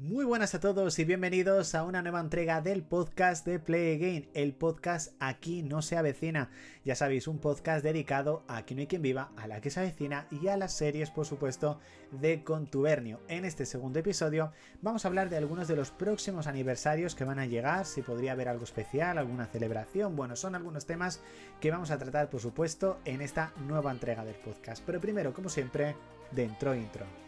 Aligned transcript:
Muy 0.00 0.24
buenas 0.24 0.54
a 0.54 0.60
todos 0.60 0.96
y 1.00 1.04
bienvenidos 1.04 1.74
a 1.74 1.82
una 1.82 2.02
nueva 2.02 2.20
entrega 2.20 2.60
del 2.60 2.84
podcast 2.84 3.44
de 3.44 3.58
Play 3.58 3.96
Again. 3.96 4.28
El 4.32 4.54
podcast 4.54 5.12
Aquí 5.18 5.64
no 5.64 5.82
se 5.82 5.96
avecina. 5.96 6.50
Ya 6.84 6.94
sabéis, 6.94 7.26
un 7.26 7.40
podcast 7.40 7.82
dedicado 7.82 8.44
a 8.46 8.58
Aquí 8.58 8.76
no 8.76 8.80
hay 8.80 8.86
quien 8.86 9.02
viva, 9.02 9.32
a 9.36 9.48
la 9.48 9.60
que 9.60 9.70
se 9.70 9.80
avecina 9.80 10.28
y 10.30 10.46
a 10.46 10.56
las 10.56 10.72
series, 10.72 11.10
por 11.10 11.26
supuesto, 11.26 11.80
de 12.12 12.44
Contubernio. 12.44 13.18
En 13.26 13.44
este 13.44 13.66
segundo 13.66 13.98
episodio 13.98 14.52
vamos 14.82 15.04
a 15.04 15.08
hablar 15.08 15.30
de 15.30 15.36
algunos 15.36 15.66
de 15.66 15.74
los 15.74 15.90
próximos 15.90 16.46
aniversarios 16.46 17.16
que 17.16 17.24
van 17.24 17.40
a 17.40 17.46
llegar, 17.46 17.84
si 17.84 18.02
podría 18.02 18.32
haber 18.32 18.48
algo 18.48 18.62
especial, 18.62 19.18
alguna 19.18 19.46
celebración. 19.46 20.14
Bueno, 20.14 20.36
son 20.36 20.54
algunos 20.54 20.86
temas 20.86 21.20
que 21.60 21.72
vamos 21.72 21.90
a 21.90 21.98
tratar, 21.98 22.30
por 22.30 22.40
supuesto, 22.40 23.00
en 23.04 23.20
esta 23.20 23.52
nueva 23.66 23.90
entrega 23.90 24.24
del 24.24 24.36
podcast. 24.36 24.80
Pero 24.86 25.00
primero, 25.00 25.34
como 25.34 25.48
siempre, 25.48 25.96
dentro 26.30 26.72
intro. 26.72 27.27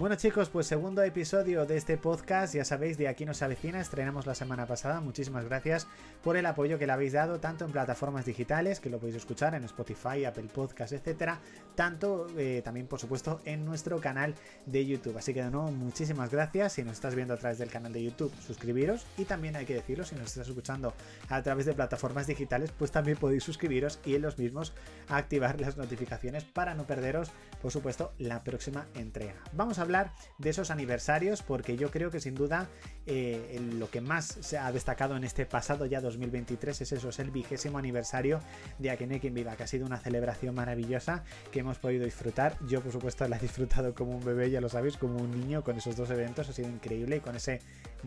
Bueno 0.00 0.16
chicos, 0.16 0.48
pues 0.48 0.66
segundo 0.66 1.02
episodio 1.02 1.66
de 1.66 1.76
este 1.76 1.98
podcast, 1.98 2.54
ya 2.54 2.64
sabéis, 2.64 2.96
de 2.96 3.06
aquí 3.06 3.26
nos 3.26 3.42
avecina, 3.42 3.82
estrenamos 3.82 4.24
la 4.24 4.34
semana 4.34 4.64
pasada, 4.64 5.02
muchísimas 5.02 5.44
gracias 5.44 5.86
por 6.22 6.38
el 6.38 6.46
apoyo 6.46 6.78
que 6.78 6.86
le 6.86 6.92
habéis 6.94 7.12
dado 7.12 7.38
tanto 7.38 7.66
en 7.66 7.70
plataformas 7.70 8.24
digitales, 8.24 8.80
que 8.80 8.88
lo 8.88 8.98
podéis 8.98 9.16
escuchar 9.16 9.54
en 9.54 9.64
Spotify, 9.64 10.24
Apple 10.24 10.48
Podcast, 10.54 10.94
etcétera, 10.94 11.38
tanto 11.74 12.28
eh, 12.38 12.62
también 12.64 12.86
por 12.86 12.98
supuesto 12.98 13.42
en 13.44 13.66
nuestro 13.66 14.00
canal 14.00 14.34
de 14.64 14.86
YouTube. 14.86 15.18
Así 15.18 15.34
que 15.34 15.42
de 15.42 15.50
nuevo, 15.50 15.70
muchísimas 15.70 16.30
gracias, 16.30 16.72
si 16.72 16.82
nos 16.82 16.94
estás 16.94 17.14
viendo 17.14 17.34
a 17.34 17.36
través 17.36 17.58
del 17.58 17.68
canal 17.68 17.92
de 17.92 18.02
YouTube, 18.02 18.32
suscribiros 18.40 19.04
y 19.18 19.26
también 19.26 19.54
hay 19.54 19.66
que 19.66 19.74
decirlo, 19.74 20.06
si 20.06 20.14
nos 20.14 20.28
estás 20.28 20.48
escuchando 20.48 20.94
a 21.28 21.42
través 21.42 21.66
de 21.66 21.74
plataformas 21.74 22.26
digitales, 22.26 22.72
pues 22.72 22.90
también 22.90 23.18
podéis 23.18 23.44
suscribiros 23.44 24.00
y 24.06 24.14
en 24.14 24.22
los 24.22 24.38
mismos 24.38 24.72
activar 25.08 25.60
las 25.60 25.76
notificaciones 25.76 26.44
para 26.44 26.74
no 26.74 26.86
perderos, 26.86 27.32
por 27.60 27.70
supuesto, 27.70 28.14
la 28.16 28.42
próxima 28.44 28.86
entrega. 28.94 29.34
Vamos 29.52 29.78
a 29.78 29.89
de 30.38 30.50
esos 30.50 30.70
aniversarios 30.70 31.42
porque 31.42 31.76
yo 31.76 31.90
creo 31.90 32.10
que 32.10 32.20
sin 32.20 32.34
duda 32.34 32.68
eh, 33.06 33.60
lo 33.78 33.90
que 33.90 34.00
más 34.00 34.38
se 34.40 34.56
ha 34.58 34.70
destacado 34.70 35.16
en 35.16 35.24
este 35.24 35.46
pasado 35.46 35.86
ya 35.86 36.00
2023 36.00 36.80
es 36.80 36.92
eso, 36.92 37.08
es 37.08 37.18
el 37.18 37.30
vigésimo 37.30 37.78
aniversario 37.78 38.40
de 38.78 38.90
Akenekin 38.90 39.34
Viva, 39.34 39.56
que 39.56 39.64
ha 39.64 39.66
sido 39.66 39.86
una 39.86 39.98
celebración 39.98 40.54
maravillosa 40.54 41.24
que 41.50 41.60
hemos 41.60 41.78
podido 41.78 42.04
disfrutar. 42.04 42.56
Yo 42.68 42.80
por 42.82 42.92
supuesto 42.92 43.26
la 43.26 43.36
he 43.36 43.40
disfrutado 43.40 43.94
como 43.94 44.12
un 44.12 44.24
bebé, 44.24 44.50
ya 44.50 44.60
lo 44.60 44.68
sabéis, 44.68 44.96
como 44.96 45.18
un 45.18 45.30
niño 45.30 45.64
con 45.64 45.76
esos 45.76 45.96
dos 45.96 46.10
eventos, 46.10 46.48
ha 46.48 46.52
sido 46.52 46.68
increíble 46.68 47.16
y 47.16 47.20
con 47.20 47.34
ese 47.34 47.60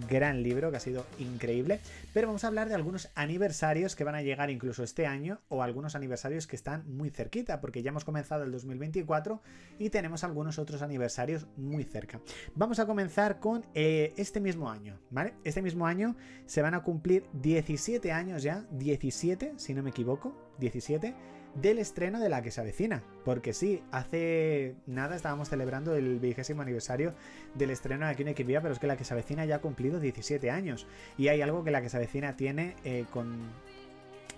gran 0.08 0.42
libro 0.42 0.72
que 0.72 0.78
ha 0.78 0.80
sido 0.80 1.06
increíble. 1.20 1.82
Pero 2.14 2.28
vamos 2.28 2.44
a 2.44 2.48
hablar 2.48 2.70
de 2.70 2.76
algunos 2.76 3.10
aniversarios 3.16 3.96
que 3.96 4.04
van 4.04 4.16
a 4.16 4.22
llegar 4.22 4.50
incluso 4.50 4.84
este 4.84 5.06
año 5.06 5.42
o 5.50 5.64
algunos 5.64 5.96
aniversarios 5.96 6.48
que 6.48 6.56
están 6.56 6.84
muy 6.88 7.10
cerquita 7.10 7.60
porque 7.60 7.82
ya 7.82 7.90
hemos 7.90 8.06
comenzado 8.06 8.44
el 8.44 8.52
2024 8.52 9.42
y 9.80 9.90
tenemos 9.90 10.24
algunos 10.24 10.60
otros 10.60 10.82
aniversarios 10.82 11.48
muy 11.58 11.73
muy 11.74 11.84
cerca. 11.84 12.22
Vamos 12.56 12.80
a 12.80 12.86
comenzar 12.86 13.40
con 13.40 13.66
eh, 13.74 14.14
este 14.16 14.40
mismo 14.40 14.70
año, 14.70 15.00
¿vale? 15.10 15.34
Este 15.44 15.62
mismo 15.62 15.86
año 15.88 16.16
se 16.46 16.62
van 16.62 16.76
a 16.76 16.84
cumplir 16.84 17.26
17 17.34 18.12
años 18.12 18.44
ya, 18.44 18.66
17, 18.72 19.54
si 19.58 19.74
no 19.74 19.84
me 19.84 19.90
equivoco, 19.90 20.34
17 20.60 21.14
del 21.56 21.80
estreno 21.80 22.20
de 22.20 22.30
la 22.30 22.42
que 22.42 22.52
se 22.52 22.62
avecina. 22.62 23.04
Porque 23.26 23.54
sí, 23.54 23.84
hace 23.92 24.76
nada 24.86 25.16
estábamos 25.16 25.50
celebrando 25.50 25.96
el 25.96 26.20
vigésimo 26.20 26.62
aniversario 26.62 27.14
del 27.56 27.72
estreno 27.72 28.06
de 28.06 28.12
Aquí 28.12 28.24
no 28.24 28.34
que 28.34 28.46
pero 28.46 28.72
es 28.72 28.80
que 28.80 28.88
la 28.88 28.98
que 28.98 29.04
se 29.04 29.14
avecina 29.14 29.46
ya 29.46 29.56
ha 29.56 29.62
cumplido 29.62 30.00
17 30.00 30.50
años. 30.52 30.88
Y 31.18 31.28
hay 31.28 31.42
algo 31.42 31.64
que 31.64 31.72
la 31.72 31.82
que 31.82 31.90
se 31.90 31.98
avecina 31.98 32.36
tiene 32.36 32.76
eh, 32.84 33.06
con, 33.12 33.52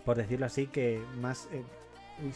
por 0.06 0.17
decirlo 0.17 0.45
así, 0.45 0.67
que 0.67 1.02
más... 1.22 1.50
Eh, 1.52 1.63
uy, 2.23 2.31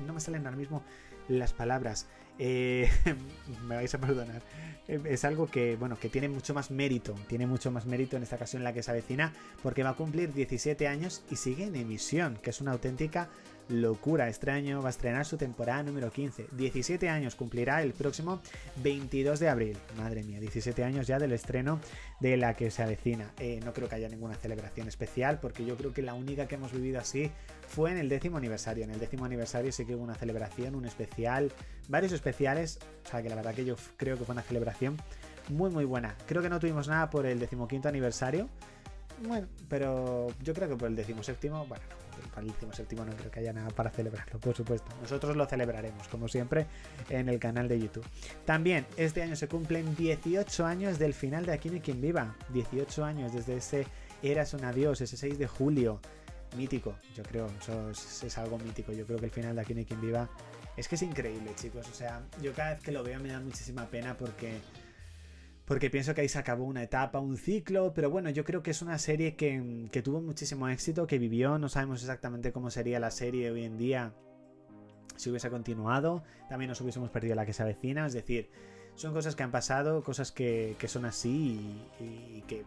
no, 0.00 0.06
no, 0.06 0.12
me 0.12 0.20
salen 0.20 0.44
ahora 0.44 0.58
mismo 0.58 0.82
las 1.28 1.52
palabras. 1.52 2.06
Eh, 2.38 2.90
me 3.66 3.76
vais 3.76 3.94
a 3.94 3.98
perdonar. 3.98 4.42
Eh, 4.88 5.00
es 5.06 5.24
algo 5.24 5.46
que, 5.46 5.76
bueno, 5.76 5.98
que 5.98 6.08
tiene 6.08 6.28
mucho 6.28 6.54
más 6.54 6.70
mérito. 6.70 7.14
Tiene 7.28 7.46
mucho 7.46 7.70
más 7.70 7.86
mérito 7.86 8.16
en 8.16 8.22
esta 8.22 8.36
ocasión 8.36 8.64
la 8.64 8.72
que 8.72 8.82
se 8.82 8.90
avecina. 8.90 9.32
Porque 9.62 9.82
va 9.82 9.90
a 9.90 9.96
cumplir 9.96 10.32
17 10.32 10.88
años 10.88 11.22
y 11.30 11.36
sigue 11.36 11.64
en 11.64 11.76
emisión. 11.76 12.38
Que 12.42 12.50
es 12.50 12.60
una 12.60 12.72
auténtica 12.72 13.28
locura. 13.68 14.28
Este 14.28 14.50
año 14.50 14.80
va 14.82 14.88
a 14.88 14.90
estrenar 14.90 15.24
su 15.24 15.36
temporada 15.36 15.82
número 15.82 16.10
15. 16.10 16.48
17 16.52 17.08
años 17.08 17.34
cumplirá 17.34 17.82
el 17.82 17.92
próximo 17.92 18.40
22 18.76 19.40
de 19.40 19.48
abril. 19.48 19.78
Madre 19.96 20.22
mía, 20.22 20.40
17 20.40 20.84
años 20.84 21.06
ya 21.06 21.18
del 21.18 21.32
estreno 21.32 21.80
de 22.20 22.36
la 22.36 22.54
que 22.54 22.70
se 22.70 22.82
avecina. 22.82 23.32
Eh, 23.38 23.60
no 23.64 23.72
creo 23.72 23.88
que 23.88 23.96
haya 23.96 24.08
ninguna 24.08 24.34
celebración 24.34 24.88
especial 24.88 25.40
porque 25.40 25.64
yo 25.64 25.76
creo 25.76 25.92
que 25.92 26.02
la 26.02 26.14
única 26.14 26.46
que 26.46 26.54
hemos 26.54 26.72
vivido 26.72 27.00
así 27.00 27.30
fue 27.68 27.90
en 27.90 27.98
el 27.98 28.08
décimo 28.08 28.36
aniversario. 28.36 28.84
En 28.84 28.90
el 28.90 29.00
décimo 29.00 29.24
aniversario 29.24 29.72
sí 29.72 29.84
que 29.84 29.94
hubo 29.94 30.04
una 30.04 30.14
celebración, 30.14 30.74
un 30.74 30.86
especial, 30.86 31.52
varios 31.88 32.12
especiales. 32.12 32.78
O 33.06 33.10
sea 33.10 33.22
que 33.22 33.28
la 33.28 33.36
verdad 33.36 33.54
que 33.54 33.64
yo 33.64 33.76
creo 33.96 34.16
que 34.16 34.24
fue 34.24 34.32
una 34.32 34.42
celebración 34.42 34.96
muy 35.48 35.70
muy 35.70 35.84
buena. 35.84 36.16
Creo 36.26 36.42
que 36.42 36.48
no 36.48 36.58
tuvimos 36.58 36.88
nada 36.88 37.10
por 37.10 37.26
el 37.26 37.38
decimoquinto 37.38 37.88
aniversario. 37.88 38.48
Bueno, 39.26 39.46
pero 39.68 40.28
yo 40.42 40.52
creo 40.52 40.68
que 40.68 40.76
por 40.76 40.88
el 40.88 40.96
decimoséptimo, 40.96 41.66
bueno, 41.66 41.84
para 42.30 42.42
el 42.42 42.52
decimoséptimo 42.52 43.04
no 43.04 43.14
creo 43.14 43.30
que 43.30 43.40
haya 43.40 43.52
nada 43.52 43.70
para 43.70 43.90
celebrarlo, 43.90 44.38
por 44.38 44.54
supuesto. 44.54 44.88
Nosotros 45.00 45.36
lo 45.36 45.46
celebraremos, 45.46 46.08
como 46.08 46.28
siempre, 46.28 46.66
en 47.08 47.28
el 47.28 47.38
canal 47.38 47.68
de 47.68 47.80
YouTube. 47.80 48.04
También, 48.44 48.86
este 48.96 49.22
año 49.22 49.36
se 49.36 49.48
cumplen 49.48 49.94
18 49.96 50.66
años 50.66 50.98
del 50.98 51.14
final 51.14 51.46
de 51.46 51.52
Aquí 51.52 51.68
no 51.68 51.76
hay 51.76 51.80
quien 51.80 52.00
viva. 52.00 52.36
18 52.50 53.04
años 53.04 53.32
desde 53.32 53.56
ese 53.56 53.86
Eras 54.22 54.54
un 54.54 54.64
adiós, 54.64 55.00
ese 55.00 55.16
6 55.16 55.38
de 55.38 55.46
julio. 55.46 56.00
Mítico, 56.56 56.96
yo 57.14 57.22
creo, 57.22 57.48
eso 57.60 57.90
es, 57.90 58.38
algo 58.38 58.58
mítico. 58.58 58.92
Yo 58.92 59.04
creo 59.04 59.18
que 59.18 59.26
el 59.26 59.30
final 59.30 59.56
de 59.56 59.62
Aquí 59.62 59.74
no 59.74 59.84
quien 59.84 60.00
viva 60.00 60.28
es 60.76 60.88
que 60.88 60.94
es 60.94 61.02
increíble, 61.02 61.52
chicos. 61.54 61.88
O 61.88 61.94
sea, 61.94 62.22
yo 62.40 62.52
cada 62.52 62.74
vez 62.74 62.82
que 62.82 62.92
lo 62.92 63.02
veo 63.02 63.18
me 63.20 63.30
da 63.30 63.40
muchísima 63.40 63.86
pena 63.86 64.16
porque 64.16 64.60
porque 65.66 65.90
pienso 65.90 66.14
que 66.14 66.22
ahí 66.22 66.28
se 66.28 66.38
acabó 66.38 66.64
una 66.64 66.82
etapa, 66.82 67.18
un 67.18 67.36
ciclo, 67.36 67.92
pero 67.92 68.08
bueno, 68.08 68.30
yo 68.30 68.44
creo 68.44 68.62
que 68.62 68.70
es 68.70 68.82
una 68.82 68.98
serie 68.98 69.36
que, 69.36 69.88
que, 69.90 70.00
tuvo 70.00 70.20
muchísimo 70.20 70.68
éxito, 70.68 71.06
que 71.06 71.18
vivió, 71.18 71.58
no 71.58 71.68
sabemos 71.68 72.02
exactamente 72.02 72.52
cómo 72.52 72.70
sería 72.70 73.00
la 73.00 73.10
serie 73.10 73.50
hoy 73.50 73.64
en 73.64 73.76
día 73.76 74.14
si 75.16 75.30
hubiese 75.30 75.50
continuado, 75.50 76.22
también 76.48 76.68
nos 76.68 76.80
hubiésemos 76.80 77.10
perdido 77.10 77.34
la 77.34 77.46
que 77.46 77.52
se 77.52 77.62
avecina, 77.62 78.06
es 78.06 78.12
decir, 78.12 78.50
son 78.94 79.12
cosas 79.12 79.34
que 79.34 79.42
han 79.42 79.50
pasado, 79.50 80.02
cosas 80.02 80.30
que, 80.30 80.76
que 80.78 80.88
son 80.88 81.04
así 81.04 81.84
y, 82.00 82.38
y 82.38 82.42
que 82.42 82.64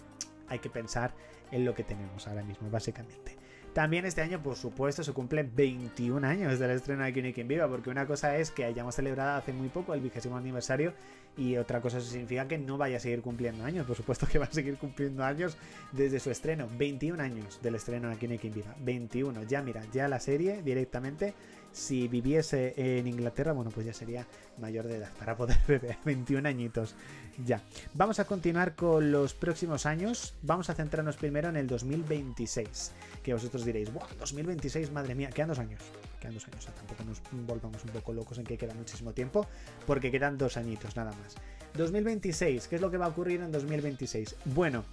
hay 0.48 0.60
que 0.60 0.70
pensar 0.70 1.14
en 1.52 1.66
lo 1.66 1.74
que 1.74 1.84
tenemos 1.84 2.28
ahora 2.28 2.44
mismo, 2.44 2.70
básicamente. 2.70 3.39
También 3.80 4.04
este 4.04 4.20
año, 4.20 4.44
por 4.44 4.58
supuesto, 4.58 5.06
se 5.06 5.14
cumplen 5.14 5.54
21 5.56 6.28
años 6.28 6.60
del 6.60 6.72
estreno 6.72 7.06
de 7.06 7.14
Quien 7.14 7.48
Viva, 7.48 7.66
porque 7.70 7.90
una 7.90 8.06
cosa 8.06 8.36
es 8.36 8.52
que 8.52 8.66
hayamos 8.66 8.96
celebrado 8.96 9.38
hace 9.38 9.54
muy 9.54 9.70
poco 9.70 9.94
el 9.94 10.02
vigésimo 10.02 10.36
aniversario 10.36 10.92
y 11.38 11.56
otra 11.56 11.80
cosa 11.80 12.02
significa 12.02 12.46
que 12.46 12.58
no 12.58 12.78
vaya 12.78 12.98
a 12.98 13.00
seguir 13.00 13.22
cumpliendo 13.22 13.64
años. 13.64 13.88
Por 13.88 13.96
supuesto 13.96 14.28
que 14.28 14.38
va 14.38 14.48
a 14.48 14.52
seguir 14.52 14.76
cumpliendo 14.78 15.24
años 15.24 15.56
desde 15.94 16.20
su 16.20 16.30
estreno. 16.30 16.68
21 16.78 17.24
años 17.24 17.62
del 17.62 17.76
estreno 17.76 18.10
de 18.10 18.18
Quien 18.18 18.54
Viva. 18.54 18.76
21. 18.82 19.44
Ya 19.44 19.62
mira, 19.62 19.82
ya 19.94 20.10
la 20.10 20.20
serie 20.20 20.62
directamente 20.62 21.34
si 21.72 22.08
viviese 22.08 22.74
en 22.76 23.08
Inglaterra, 23.08 23.54
bueno, 23.54 23.72
pues 23.72 23.86
ya 23.86 23.94
sería 23.94 24.26
mayor 24.58 24.88
de 24.88 24.98
edad 24.98 25.12
para 25.18 25.36
poder 25.36 25.58
beber 25.68 25.98
21 26.06 26.48
añitos. 26.48 26.96
Ya. 27.46 27.62
Vamos 27.94 28.20
a 28.20 28.26
continuar 28.26 28.76
con 28.76 29.12
los 29.12 29.34
próximos 29.34 29.86
años. 29.86 30.36
Vamos 30.42 30.70
a 30.70 30.74
centrarnos 30.74 31.16
primero 31.16 31.50
en 31.50 31.56
el 31.56 31.68
2026. 31.68 32.92
Que 33.24 33.34
vosotros 33.34 33.64
diréis, 33.66 33.94
¡buah! 33.94 34.08
2026, 34.20 34.92
madre 34.92 35.16
mía, 35.16 35.30
quedan 35.30 35.50
dos 35.50 35.60
años. 35.60 35.82
Quedan 36.20 36.34
dos 36.34 36.46
años, 36.48 36.60
o 36.60 36.62
sea, 36.62 36.74
tampoco 36.74 37.04
nos 37.06 37.22
volvamos 37.48 37.84
un 37.84 37.92
poco 37.92 38.14
locos 38.14 38.38
en 38.38 38.44
que 38.44 38.58
queda 38.58 38.74
muchísimo 38.74 39.14
tiempo, 39.14 39.48
porque 39.88 40.12
quedan 40.12 40.38
dos 40.38 40.58
añitos 40.58 40.96
nada 40.98 41.12
más. 41.12 41.36
2026, 41.76 42.68
¿qué 42.68 42.76
es 42.76 42.82
lo 42.82 42.92
que 42.92 42.98
va 42.98 43.06
a 43.06 43.10
ocurrir 43.10 43.42
en 43.42 43.52
2026? 43.52 44.36
Bueno, 44.46 44.84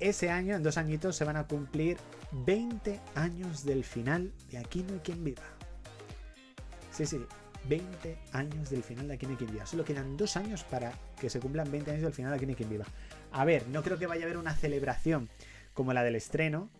ese 0.00 0.30
año, 0.30 0.54
en 0.54 0.62
dos 0.62 0.76
añitos, 0.76 1.16
se 1.16 1.24
van 1.24 1.36
a 1.36 1.46
cumplir 1.46 1.96
20 2.32 3.00
años 3.14 3.64
del 3.64 3.84
final 3.84 4.32
de 4.50 4.58
Aquí 4.58 4.82
no 4.82 4.94
hay 4.94 5.00
quien 5.00 5.24
viva. 5.24 5.55
Sí, 6.96 7.04
sí, 7.04 7.26
20 7.68 8.16
años 8.32 8.70
del 8.70 8.82
final 8.82 9.06
de 9.06 9.14
Aquí 9.14 9.26
no 9.26 9.32
hay 9.32 9.36
quien 9.36 9.52
viva. 9.52 9.66
Solo 9.66 9.84
quedan 9.84 10.16
dos 10.16 10.34
años 10.38 10.64
para 10.64 10.94
que 11.20 11.28
se 11.28 11.40
cumplan 11.40 11.70
20 11.70 11.90
años 11.90 12.02
del 12.04 12.14
final 12.14 12.30
de 12.30 12.36
Aquí 12.36 12.46
no 12.46 12.52
hay 12.52 12.56
quien 12.56 12.70
viva. 12.70 12.86
A 13.32 13.44
ver, 13.44 13.68
no 13.68 13.82
creo 13.82 13.98
que 13.98 14.06
vaya 14.06 14.22
a 14.22 14.24
haber 14.24 14.38
una 14.38 14.54
celebración 14.54 15.28
como 15.74 15.92
la 15.92 16.02
del 16.02 16.16
estreno, 16.16 16.70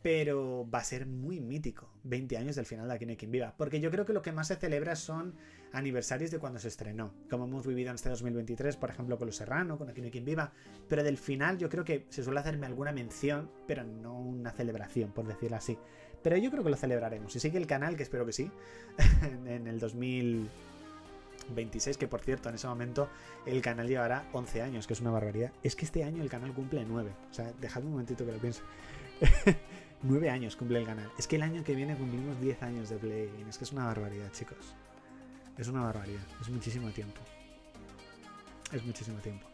pero 0.00 0.64
va 0.72 0.78
a 0.78 0.84
ser 0.84 1.06
muy 1.06 1.40
mítico. 1.40 1.90
20 2.04 2.36
años 2.36 2.54
del 2.54 2.66
final 2.66 2.86
de 2.86 2.94
Aquí 2.94 3.04
no 3.04 3.10
hay 3.10 3.16
quien 3.16 3.32
viva. 3.32 3.52
Porque 3.56 3.80
yo 3.80 3.90
creo 3.90 4.06
que 4.06 4.12
lo 4.12 4.22
que 4.22 4.30
más 4.30 4.46
se 4.46 4.54
celebra 4.54 4.94
son 4.94 5.34
aniversarios 5.72 6.30
de 6.30 6.38
cuando 6.38 6.60
se 6.60 6.68
estrenó. 6.68 7.12
Como 7.28 7.46
hemos 7.46 7.66
vivido 7.66 7.90
en 7.90 7.96
este 7.96 8.10
2023, 8.10 8.76
por 8.76 8.90
ejemplo, 8.90 9.18
con 9.18 9.26
Los 9.26 9.34
Serrano, 9.34 9.76
con 9.76 9.88
Aquí 9.88 10.00
no 10.00 10.04
hay 10.04 10.12
quien 10.12 10.24
viva. 10.24 10.52
Pero 10.88 11.02
del 11.02 11.18
final 11.18 11.58
yo 11.58 11.68
creo 11.68 11.82
que 11.82 12.06
se 12.10 12.22
suele 12.22 12.38
hacerme 12.38 12.66
alguna 12.66 12.92
mención, 12.92 13.50
pero 13.66 13.82
no 13.82 14.20
una 14.20 14.52
celebración, 14.52 15.10
por 15.10 15.26
decirlo 15.26 15.56
así. 15.56 15.76
Pero 16.24 16.36
yo 16.38 16.50
creo 16.50 16.64
que 16.64 16.70
lo 16.70 16.76
celebraremos. 16.76 17.36
Y 17.36 17.40
sigue 17.40 17.58
el 17.58 17.66
canal, 17.66 17.96
que 17.96 18.02
espero 18.02 18.24
que 18.24 18.32
sí, 18.32 18.50
en 19.46 19.66
el 19.68 19.78
2026, 19.78 21.98
que 21.98 22.08
por 22.08 22.22
cierto, 22.22 22.48
en 22.48 22.54
ese 22.54 22.66
momento 22.66 23.10
el 23.44 23.60
canal 23.60 23.86
llevará 23.86 24.24
11 24.32 24.62
años, 24.62 24.86
que 24.86 24.94
es 24.94 25.02
una 25.02 25.10
barbaridad. 25.10 25.52
Es 25.62 25.76
que 25.76 25.84
este 25.84 26.02
año 26.02 26.22
el 26.22 26.30
canal 26.30 26.54
cumple 26.54 26.82
9. 26.84 27.12
O 27.30 27.34
sea, 27.34 27.52
dejadme 27.60 27.88
un 27.88 27.92
momentito 27.92 28.24
que 28.24 28.32
lo 28.32 28.38
piense. 28.38 28.62
9 30.02 30.30
años 30.30 30.56
cumple 30.56 30.78
el 30.78 30.86
canal. 30.86 31.12
Es 31.18 31.26
que 31.26 31.36
el 31.36 31.42
año 31.42 31.62
que 31.62 31.74
viene 31.74 31.94
cumplimos 31.94 32.40
10 32.40 32.62
años 32.62 32.88
de 32.88 32.96
Play. 32.96 33.30
Es 33.46 33.58
que 33.58 33.64
es 33.64 33.72
una 33.72 33.84
barbaridad, 33.84 34.32
chicos. 34.32 34.74
Es 35.58 35.68
una 35.68 35.82
barbaridad. 35.82 36.24
Es 36.40 36.48
muchísimo 36.48 36.90
tiempo. 36.90 37.20
Es 38.72 38.82
muchísimo 38.82 39.18
tiempo. 39.18 39.46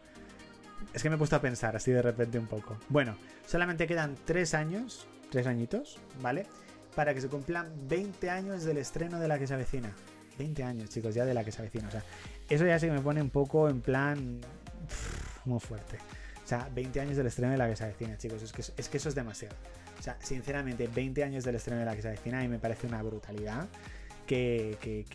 Es 0.93 1.03
que 1.03 1.09
me 1.09 1.15
he 1.15 1.17
puesto 1.17 1.35
a 1.35 1.41
pensar 1.41 1.75
así 1.75 1.91
de 1.91 2.01
repente 2.01 2.39
un 2.39 2.47
poco. 2.47 2.77
Bueno, 2.87 3.17
solamente 3.45 3.87
quedan 3.87 4.15
tres 4.25 4.53
años, 4.53 5.05
tres 5.31 5.47
añitos, 5.47 5.97
¿vale? 6.21 6.45
Para 6.95 7.15
que 7.15 7.21
se 7.21 7.29
cumplan 7.29 7.71
20 7.87 8.29
años 8.29 8.63
del 8.63 8.77
estreno 8.77 9.19
de 9.19 9.27
la 9.27 9.39
que 9.39 9.47
se 9.47 9.55
avecina. 9.55 9.95
20 10.37 10.63
años, 10.63 10.89
chicos, 10.89 11.15
ya 11.15 11.25
de 11.25 11.33
la 11.33 11.43
que 11.43 11.51
se 11.51 11.61
avecina. 11.61 11.87
O 11.87 11.91
sea, 11.91 12.03
eso 12.49 12.65
ya 12.65 12.77
sí 12.77 12.87
que 12.87 12.91
me 12.91 13.01
pone 13.01 13.21
un 13.21 13.29
poco 13.29 13.69
en 13.69 13.81
plan 13.81 14.41
muy 15.45 15.59
fuerte. 15.59 15.97
O 16.43 16.47
sea, 16.47 16.69
20 16.73 16.99
años 16.99 17.17
del 17.17 17.27
estreno 17.27 17.51
de 17.51 17.57
la 17.57 17.69
que 17.69 17.75
se 17.75 17.85
avecina, 17.85 18.17
chicos. 18.17 18.43
Es 18.43 18.51
que, 18.51 18.61
es 18.61 18.89
que 18.89 18.97
eso 18.97 19.09
es 19.09 19.15
demasiado. 19.15 19.55
O 19.99 20.03
sea, 20.03 20.17
sinceramente, 20.21 20.87
20 20.87 21.23
años 21.23 21.43
del 21.43 21.55
estreno 21.55 21.79
de 21.79 21.85
la 21.85 21.95
que 21.95 22.01
se 22.01 22.09
avecina 22.09 22.43
y 22.43 22.47
me 22.47 22.59
parece 22.59 22.87
una 22.87 23.01
brutalidad 23.01 23.67
que, 24.25 24.77
que, 24.81 25.05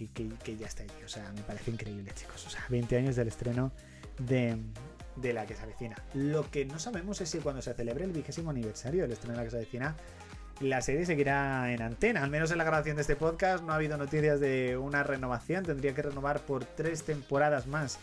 que, 0.43 0.57
ya 0.57 0.67
está 0.67 0.83
allí. 0.83 1.05
O 1.05 1.09
sea, 1.09 1.31
me 1.33 1.43
parece 1.43 1.71
increíble, 1.71 2.13
chicos. 2.15 2.47
O 2.47 2.51
sea, 2.51 2.65
20 2.69 2.97
años 2.97 3.17
del 3.17 3.29
estreno 3.29 3.73
de, 4.19 4.57
de 5.17 5.33
la 5.33 5.47
que 5.47 5.55
se 5.55 5.63
avecina. 5.63 5.97
Lo 6.15 6.51
que 6.51 6.65
no 6.65 6.79
sabemos 6.79 7.21
es 7.21 7.29
si 7.29 7.39
cuando 7.39 7.63
se 7.63 7.75
celebre 7.75 8.05
el 8.05 8.13
vigésimo 8.13 8.51
aniversario 8.51 9.03
del 9.03 9.13
estreno 9.13 9.33
de 9.35 9.39
la 9.39 9.45
que 9.45 9.51
se 9.51 9.57
avecina, 9.57 9.97
la 10.61 10.81
serie 10.81 11.05
seguirá 11.05 11.73
en 11.73 11.83
antena. 11.83 12.23
Al 12.23 12.31
menos 12.31 12.51
en 12.51 12.59
la 12.59 12.65
grabación 12.65 12.97
de 12.97 13.03
este 13.03 13.17
podcast 13.17 13.63
no 13.65 13.73
ha 13.73 13.77
habido 13.77 13.97
noticias 13.99 14.41
de 14.41 14.77
una 14.77 15.03
renovación. 15.03 15.65
Tendría 15.65 15.95
que 15.95 16.03
renovar 16.03 16.41
por 16.41 16.65
tres 16.65 17.03
temporadas 17.03 17.67
más 17.67 17.99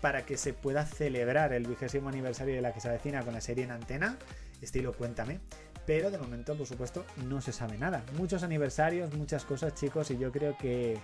para 0.00 0.26
que 0.26 0.36
se 0.36 0.52
pueda 0.52 0.84
celebrar 0.84 1.52
el 1.52 1.66
vigésimo 1.66 2.08
aniversario 2.08 2.54
de 2.54 2.60
la 2.60 2.72
que 2.72 2.80
se 2.80 2.88
avecina 2.88 3.22
con 3.22 3.34
la 3.34 3.40
serie 3.40 3.64
en 3.64 3.70
antena. 3.70 4.16
Estilo 4.60 4.92
Cuéntame. 4.92 5.40
Pero 5.86 6.10
de 6.10 6.18
momento, 6.18 6.56
por 6.56 6.66
supuesto, 6.66 7.04
no 7.28 7.40
se 7.40 7.52
sabe 7.52 7.78
nada. 7.78 8.02
Muchos 8.18 8.42
aniversarios, 8.42 9.14
muchas 9.14 9.44
cosas, 9.44 9.74
chicos, 9.74 10.10
y 10.10 10.18
yo 10.18 10.32
creo 10.32 10.56
que 10.58 10.98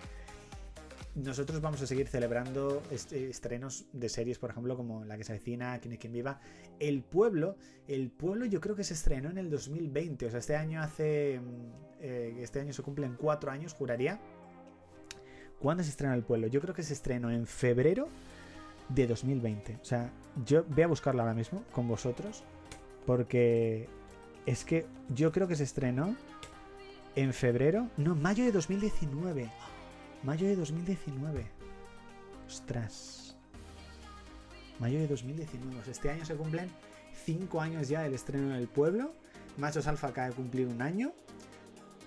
nosotros 1.14 1.60
vamos 1.60 1.82
a 1.82 1.86
seguir 1.86 2.08
celebrando 2.08 2.82
estrenos 2.90 3.84
de 3.92 4.08
series, 4.08 4.38
por 4.38 4.50
ejemplo, 4.50 4.76
como 4.76 5.04
la 5.04 5.18
que 5.18 5.24
se 5.24 5.32
avecina, 5.32 5.78
Quien 5.78 5.92
es 5.92 5.98
quien 5.98 6.12
viva. 6.12 6.40
El 6.78 7.02
pueblo, 7.02 7.56
el 7.86 8.10
pueblo 8.10 8.46
yo 8.46 8.60
creo 8.60 8.74
que 8.74 8.84
se 8.84 8.94
estrenó 8.94 9.30
en 9.30 9.38
el 9.38 9.50
2020, 9.50 10.26
o 10.26 10.30
sea, 10.30 10.40
este 10.40 10.56
año 10.56 10.80
hace, 10.80 11.40
mm, 11.40 12.00
eh, 12.00 12.36
este 12.40 12.60
año 12.60 12.72
se 12.72 12.82
cumplen 12.82 13.16
cuatro 13.18 13.50
años, 13.50 13.74
juraría. 13.74 14.20
¿Cuándo 15.58 15.84
se 15.84 15.90
estrena 15.90 16.14
el 16.14 16.24
pueblo? 16.24 16.46
Yo 16.48 16.60
creo 16.60 16.74
que 16.74 16.82
se 16.82 16.94
estrenó 16.94 17.30
en 17.30 17.46
febrero 17.46 18.08
de 18.88 19.06
2020. 19.06 19.78
O 19.80 19.84
sea, 19.84 20.10
yo 20.44 20.64
voy 20.64 20.82
a 20.82 20.88
buscarlo 20.88 21.22
ahora 21.22 21.34
mismo 21.34 21.62
con 21.72 21.86
vosotros, 21.86 22.42
porque 23.06 23.88
es 24.46 24.64
que 24.64 24.86
yo 25.10 25.30
creo 25.30 25.46
que 25.46 25.56
se 25.56 25.64
estrenó 25.64 26.16
en 27.14 27.32
febrero, 27.32 27.88
no, 27.96 28.14
mayo 28.14 28.44
de 28.44 28.52
2019. 28.52 29.50
Mayo 30.22 30.46
de 30.46 30.54
2019. 30.54 31.44
Ostras. 32.46 33.36
Mayo 34.78 35.00
de 35.00 35.08
2019. 35.08 35.90
Este 35.90 36.10
año 36.10 36.24
se 36.24 36.36
cumplen 36.36 36.70
5 37.24 37.60
años 37.60 37.88
ya 37.88 38.02
del 38.02 38.14
estreno 38.14 38.54
del 38.54 38.68
pueblo. 38.68 39.14
Machos 39.56 39.86
Alfa 39.86 40.08
acaba 40.08 40.28
de 40.28 40.34
cumplir 40.34 40.68
un 40.68 40.80
año. 40.80 41.12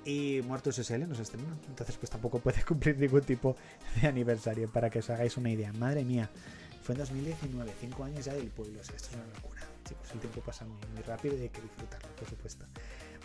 Y 0.05 0.41
Muertos 0.45 0.77
SL 0.77 1.07
no 1.07 1.15
se 1.15 1.23
estrenó. 1.23 1.57
Entonces, 1.67 1.97
pues 1.97 2.09
tampoco 2.09 2.39
puede 2.39 2.63
cumplir 2.63 2.97
ningún 2.97 3.21
tipo 3.21 3.57
de 4.01 4.07
aniversario. 4.07 4.71
Para 4.71 4.89
que 4.89 4.99
os 4.99 5.09
hagáis 5.09 5.35
una 5.35 5.49
idea. 5.49 5.73
Madre 5.73 6.05
mía. 6.05 6.29
Fue 6.83 6.95
en 6.95 6.99
2019. 6.99 7.73
5 7.81 8.03
años 8.03 8.23
ya 8.23 8.33
del 8.33 8.47
pueblo. 8.47 8.79
O 8.79 8.83
sea, 8.83 8.95
esto 8.95 9.09
es 9.09 9.15
una 9.15 9.25
locura. 9.25 9.61
Chicos, 9.83 10.11
el 10.13 10.19
tiempo 10.19 10.39
pasa 10.41 10.65
muy, 10.65 10.77
muy 10.93 11.01
rápido 11.03 11.37
y 11.37 11.41
hay 11.41 11.49
que 11.49 11.61
disfrutarlo, 11.61 12.07
por 12.15 12.29
supuesto. 12.29 12.65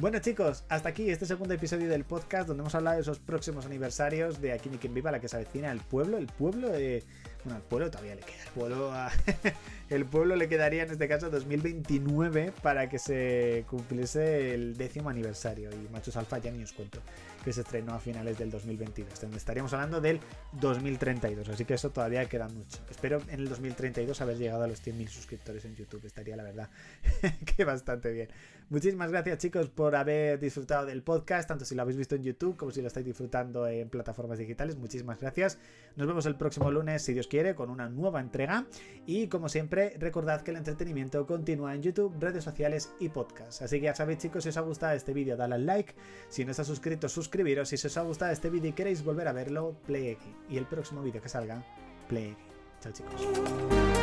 Bueno 0.01 0.19
chicos, 0.19 0.65
hasta 0.71 0.89
aquí 0.89 1.11
este 1.11 1.27
segundo 1.27 1.53
episodio 1.53 1.87
del 1.87 2.05
podcast 2.05 2.49
donde 2.49 2.63
hemos 2.63 2.75
hablado 2.75 2.97
de 2.97 3.03
esos 3.03 3.19
próximos 3.19 3.67
aniversarios 3.67 4.41
de 4.41 4.53
Aquí 4.53 4.71
ni 4.71 4.79
quien 4.79 4.95
viva, 4.95 5.11
la 5.11 5.21
que 5.21 5.29
se 5.29 5.37
avecina 5.37 5.71
el 5.71 5.81
pueblo, 5.81 6.17
el 6.17 6.27
pueblo 6.27 6.71
de... 6.71 7.05
Bueno, 7.45 7.57
al 7.57 7.63
pueblo 7.63 7.91
todavía 7.91 8.15
le 8.15 8.23
queda, 8.23 8.43
el 8.43 8.51
pueblo, 8.51 8.93
el 9.91 10.07
pueblo 10.07 10.37
le 10.37 10.49
quedaría 10.49 10.85
en 10.85 10.91
este 10.91 11.07
caso 11.07 11.29
2029 11.29 12.53
para 12.63 12.89
que 12.89 12.99
se 12.99 13.67
cumpliese 13.69 14.55
el 14.55 14.75
décimo 14.75 15.11
aniversario 15.11 15.69
y 15.71 15.93
Machos 15.93 16.17
Alfa 16.17 16.39
ya 16.39 16.51
ni 16.51 16.63
os 16.63 16.73
cuento 16.73 17.01
que 17.45 17.53
se 17.53 17.63
estrenó 17.63 17.95
a 17.95 17.99
finales 17.99 18.39
del 18.39 18.51
2022. 18.51 19.23
Estaríamos 19.35 19.73
hablando 19.73 20.01
del 20.01 20.21
2032, 20.53 21.49
así 21.49 21.65
que 21.65 21.75
eso 21.75 21.91
todavía 21.91 22.27
queda 22.27 22.49
mucho. 22.49 22.79
Espero 22.91 23.23
en 23.29 23.41
el 23.41 23.49
2032 23.49 24.21
haber 24.21 24.37
llegado 24.37 24.65
a 24.65 24.67
los 24.67 24.87
100.000 24.87 25.09
suscriptores 25.09 25.65
en 25.65 25.75
YouTube, 25.77 26.05
estaría 26.05 26.37
la 26.37 26.43
verdad 26.43 26.69
que 27.57 27.65
bastante 27.65 28.11
bien. 28.13 28.29
Muchísimas 28.69 29.11
gracias 29.11 29.39
chicos 29.39 29.69
por 29.69 29.90
haber 29.97 30.39
disfrutado 30.39 30.87
del 30.87 31.03
podcast, 31.03 31.49
tanto 31.49 31.65
si 31.65 31.75
lo 31.75 31.83
habéis 31.83 31.97
visto 31.97 32.15
en 32.15 32.23
YouTube 32.23 32.57
como 32.57 32.71
si 32.71 32.81
lo 32.81 32.89
estáis 32.89 33.07
disfrutando 33.07 33.67
en 33.67 33.89
plataformas 33.89 34.39
digitales. 34.39 34.77
Muchísimas 34.77 35.21
gracias. 35.21 35.59
Nos 35.97 36.07
vemos 36.07 36.27
el 36.27 36.37
próximo 36.37 36.71
lunes, 36.71 37.03
si 37.03 37.13
Dios 37.13 37.27
quiere, 37.27 37.55
con 37.55 37.71
una 37.71 37.89
nueva 37.89 38.21
entrega. 38.21 38.67
Y 39.07 39.29
como 39.29 39.49
siempre, 39.49 39.95
recordad 39.99 40.43
que 40.43 40.51
el 40.51 40.57
entretenimiento 40.57 41.27
continúa 41.27 41.75
en 41.75 41.83
YouTube, 41.83 42.15
redes 42.19 42.45
sociales 42.45 42.93
y 42.99 43.09
podcast. 43.09 43.63
Así 43.63 43.79
que 43.79 43.87
ya 43.87 43.95
sabéis 43.95 44.19
chicos, 44.19 44.45
si 44.45 44.51
os 44.51 44.57
ha 44.57 44.63
gustado 44.63 44.95
este 44.95 45.13
vídeo, 45.13 45.37
dale 45.37 45.57
al 45.57 45.67
like. 45.67 45.95
Si 46.29 46.45
no 46.45 46.51
estás 46.51 46.67
suscrito, 46.67 47.09
suscribiros. 47.09 47.69
Si 47.69 47.75
os 47.77 47.97
ha 47.97 48.03
gustado 48.03 48.33
este 48.33 48.51
vídeo 48.51 48.71
y 48.71 48.73
queréis 48.73 49.05
volver 49.05 49.29
a 49.29 49.33
verlo, 49.33 49.77
play 49.87 50.11
aquí. 50.11 50.35
Y 50.49 50.57
el 50.57 50.67
próximo 50.67 51.03
vídeo 51.03 51.21
que 51.21 51.29
salga, 51.29 51.65
play 52.09 52.33
aquí. 52.33 52.45
Chao 52.81 52.93
chicos. 52.93 54.00